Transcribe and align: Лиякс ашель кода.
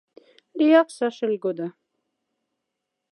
Лиякс 0.57 0.97
ашель 1.07 1.37
кода. 1.43 1.67